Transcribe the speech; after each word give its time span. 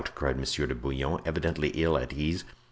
cried 0.15 0.35
Monsieur 0.35 0.65
de 0.65 0.73
Bouillon, 0.73 1.21
evidently 1.27 1.69
ill 1.75 1.95
at 1.95 2.11
ease. 2.11 2.43